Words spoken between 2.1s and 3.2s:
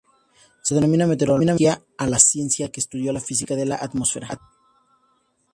ciencia que estudia